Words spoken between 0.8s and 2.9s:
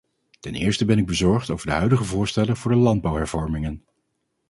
ben ik bezorgd over de huidige voorstellen voor de